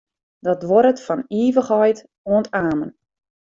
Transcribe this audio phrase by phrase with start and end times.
[0.45, 1.97] Dat duorret fan ivichheid
[2.33, 2.91] oant amen.